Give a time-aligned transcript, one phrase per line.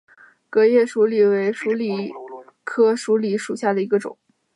[0.49, 2.09] 革叶鼠李为鼠李
[2.63, 4.17] 科鼠李属下的一个种。